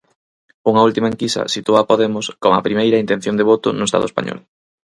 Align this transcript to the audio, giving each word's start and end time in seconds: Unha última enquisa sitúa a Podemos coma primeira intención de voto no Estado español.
Unha 0.69 0.85
última 0.89 1.11
enquisa 1.13 1.49
sitúa 1.53 1.79
a 1.81 1.87
Podemos 1.89 2.25
coma 2.43 2.65
primeira 2.67 3.01
intención 3.03 3.35
de 3.37 3.47
voto 3.51 3.67
no 3.77 3.87
Estado 3.87 4.05
español. 4.11 4.39